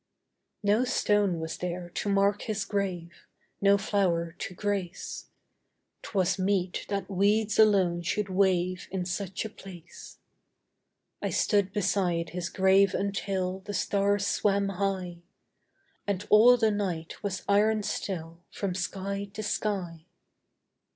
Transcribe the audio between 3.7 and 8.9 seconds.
flower to grace 'Twas meet that weeds alone should wave